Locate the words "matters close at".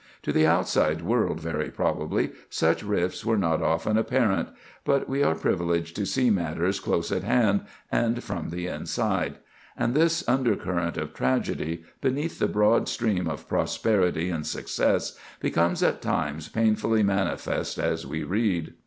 6.31-7.21